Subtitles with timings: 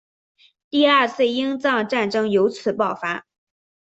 [0.71, 3.27] 第二次英藏战争由此爆发。